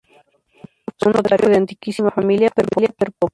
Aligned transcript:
Su 0.97 1.11
padre 1.11 1.11
fue 1.11 1.11
un 1.11 1.13
notario 1.13 1.49
de 1.49 1.57
antiquísima 1.57 2.09
familia, 2.09 2.49
pero 2.55 2.69
pobre. 2.73 2.87